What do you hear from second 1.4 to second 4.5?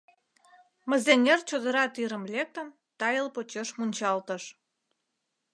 чодыра тӱрым лектын, тайыл почеш мунчалтыш.